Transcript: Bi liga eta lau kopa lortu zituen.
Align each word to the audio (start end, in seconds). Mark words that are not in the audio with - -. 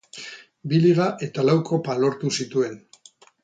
Bi 0.71 0.79
liga 0.85 1.09
eta 1.27 1.45
lau 1.51 1.57
kopa 1.69 1.99
lortu 2.07 2.33
zituen. 2.41 2.77